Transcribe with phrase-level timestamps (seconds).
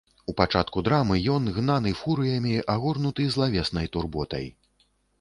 [0.31, 4.53] У пачатку драмы ён, гнаны фурыямі, агорнуты злавеснай турботай.